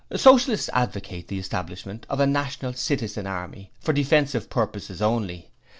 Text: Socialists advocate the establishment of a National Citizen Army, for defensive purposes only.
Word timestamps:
Socialists 0.15 0.67
advocate 0.73 1.27
the 1.27 1.37
establishment 1.37 2.07
of 2.09 2.19
a 2.19 2.25
National 2.25 2.73
Citizen 2.73 3.27
Army, 3.27 3.69
for 3.81 3.93
defensive 3.93 4.49
purposes 4.49 4.99
only. 4.99 5.51